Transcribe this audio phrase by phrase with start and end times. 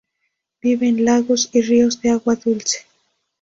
[0.63, 2.87] Vive en lagos y ríos de agua dulce.